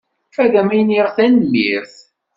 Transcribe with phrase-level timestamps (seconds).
[0.43, 1.95] Ad am-iniɣ tanemmirt.